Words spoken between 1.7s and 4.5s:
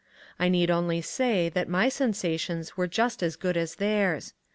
sensations were just as good as theirs.